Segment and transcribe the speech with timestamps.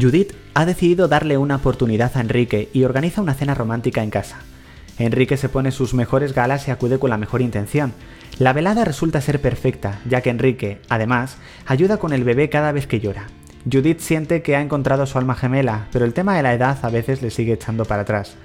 [0.00, 4.38] Judith ha decidido darle una oportunidad a Enrique y organiza una cena romántica en casa.
[4.98, 7.92] Enrique se pone sus mejores galas y acude con la mejor intención.
[8.38, 12.86] La velada resulta ser perfecta, ya que Enrique, además, ayuda con el bebé cada vez
[12.86, 13.26] que llora.
[13.70, 16.90] Judith siente que ha encontrado su alma gemela, pero el tema de la edad a
[16.90, 18.36] veces le sigue echando para atrás.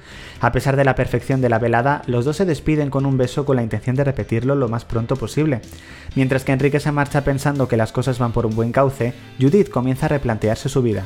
[0.41, 3.45] A pesar de la perfección de la velada, los dos se despiden con un beso
[3.45, 5.61] con la intención de repetirlo lo más pronto posible.
[6.15, 9.69] Mientras que Enrique se marcha pensando que las cosas van por un buen cauce, Judith
[9.69, 11.05] comienza a replantearse su vida.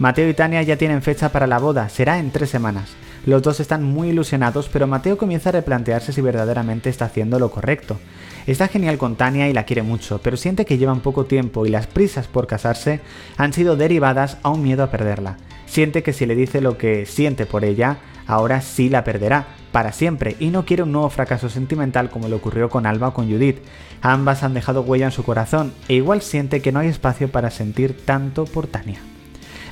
[0.00, 2.88] Mateo y Tania ya tienen fecha para la boda, será en tres semanas.
[3.26, 7.50] Los dos están muy ilusionados, pero Mateo comienza a replantearse si verdaderamente está haciendo lo
[7.50, 7.98] correcto.
[8.46, 11.68] Está genial con Tania y la quiere mucho, pero siente que llevan poco tiempo y
[11.68, 13.00] las prisas por casarse
[13.36, 15.36] han sido derivadas a un miedo a perderla.
[15.66, 19.92] Siente que si le dice lo que siente por ella, ahora sí la perderá, para
[19.92, 23.30] siempre, y no quiere un nuevo fracaso sentimental como le ocurrió con Alba o con
[23.30, 23.58] Judith.
[24.00, 27.50] Ambas han dejado huella en su corazón, e igual siente que no hay espacio para
[27.50, 29.00] sentir tanto por Tania.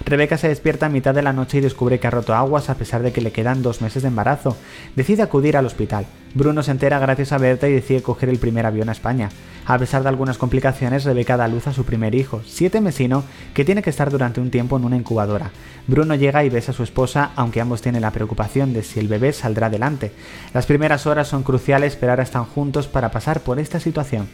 [0.05, 2.77] Rebeca se despierta a mitad de la noche y descubre que ha roto aguas a
[2.77, 4.57] pesar de que le quedan dos meses de embarazo.
[4.97, 6.07] Decide acudir al hospital.
[6.35, 9.31] Bruno se entera gracias a Berta y decide coger el primer avión a España.
[9.67, 13.67] A pesar de algunas complicaciones, Rebeca da luz a su primer hijo, siete mesino, que
[13.67, 15.51] tiene que estar durante un tiempo en una incubadora.
[15.87, 19.09] Bruno llega y besa a su esposa, aunque ambos tienen la preocupación de si el
[19.09, 20.13] bebé saldrá adelante.
[20.55, 24.29] Las primeras horas son cruciales, pero ahora están juntos para pasar por esta situación.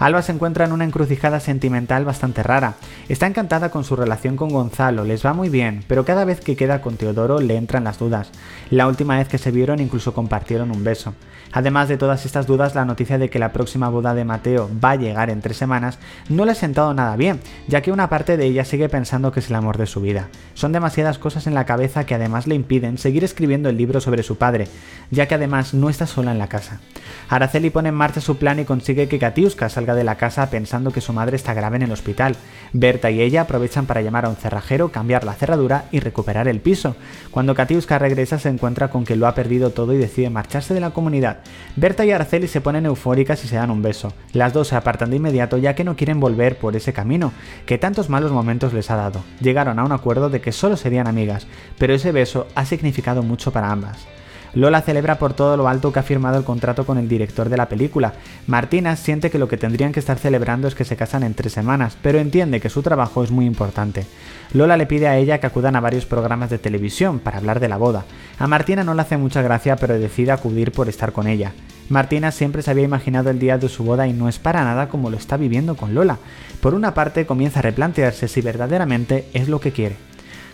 [0.00, 2.76] Alba se encuentra en una encrucijada sentimental bastante rara.
[3.10, 6.56] Está encantada con su relación con Gonzalo, les va muy bien, pero cada vez que
[6.56, 8.30] queda con Teodoro le entran las dudas.
[8.70, 11.12] La última vez que se vieron incluso compartieron un beso.
[11.52, 14.92] Además de todas estas dudas, la noticia de que la próxima boda de Mateo va
[14.92, 15.98] a llegar en tres semanas
[16.28, 19.40] no le ha sentado nada bien, ya que una parte de ella sigue pensando que
[19.40, 20.28] es el amor de su vida.
[20.54, 24.22] Son demasiadas cosas en la cabeza que además le impiden seguir escribiendo el libro sobre
[24.22, 24.68] su padre,
[25.10, 26.80] ya que además no está sola en la casa.
[27.28, 30.92] Araceli pone en marcha su plan y consigue que Katiuska salga de la casa pensando
[30.92, 32.36] que su madre está grave en el hospital.
[32.72, 36.60] Berta y ella aprovechan para llamar a un cerrajero, cambiar la cerradura y recuperar el
[36.60, 36.96] piso.
[37.30, 40.80] Cuando Katiuska regresa se encuentra con que lo ha perdido todo y decide marcharse de
[40.80, 41.38] la comunidad.
[41.76, 44.12] Berta y Araceli se ponen eufóricas y se dan un beso.
[44.32, 47.32] Las dos se apartan de inmediato ya que no quieren volver por ese camino,
[47.66, 49.22] que tantos malos momentos les ha dado.
[49.40, 51.46] Llegaron a un acuerdo de que solo serían amigas,
[51.78, 54.06] pero ese beso ha significado mucho para ambas.
[54.54, 57.56] Lola celebra por todo lo alto que ha firmado el contrato con el director de
[57.56, 58.14] la película.
[58.46, 61.52] Martina siente que lo que tendrían que estar celebrando es que se casan en tres
[61.52, 64.06] semanas, pero entiende que su trabajo es muy importante.
[64.52, 67.68] Lola le pide a ella que acudan a varios programas de televisión para hablar de
[67.68, 68.04] la boda.
[68.38, 71.52] A Martina no le hace mucha gracia, pero decide acudir por estar con ella.
[71.88, 74.88] Martina siempre se había imaginado el día de su boda y no es para nada
[74.88, 76.18] como lo está viviendo con Lola.
[76.60, 80.09] Por una parte comienza a replantearse si verdaderamente es lo que quiere.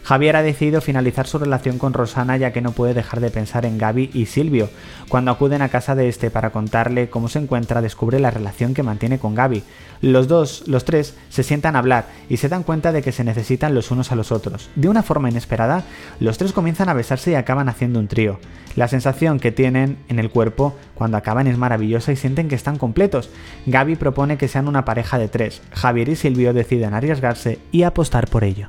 [0.06, 3.66] Javier ha decidido finalizar su relación con Rosana ya que no puede dejar de pensar
[3.66, 4.70] en Gaby y Silvio.
[5.08, 8.84] Cuando acuden a casa de este para contarle cómo se encuentra, descubre la relación que
[8.84, 9.64] mantiene con Gaby.
[10.02, 13.24] Los dos, los tres, se sientan a hablar y se dan cuenta de que se
[13.24, 14.70] necesitan los unos a los otros.
[14.76, 15.82] De una forma inesperada,
[16.20, 18.38] los tres comienzan a besarse y acaban haciendo un trío.
[18.76, 22.78] La sensación que tienen en el cuerpo cuando acaban es maravillosa y sienten que están
[22.78, 23.28] completos.
[23.66, 25.62] Gaby propone que sean una pareja de tres.
[25.72, 28.68] Javier y Silvio deciden arriesgarse y apostar por ello.